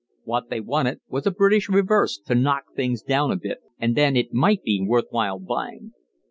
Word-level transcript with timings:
What 0.23 0.49
they 0.49 0.61
wanted 0.61 1.01
was 1.09 1.27
a 1.27 1.31
British 1.31 1.69
reverse 1.69 2.17
to 2.25 2.33
knock 2.33 2.63
things 2.75 3.03
down 3.03 3.29
a 3.31 3.35
bit, 3.35 3.59
and 3.77 3.95
then 3.95 4.15
it 4.15 4.33
might 4.33 4.63
be 4.63 4.83
worth 4.83 5.05
while 5.11 5.37
buying. 5.37 5.93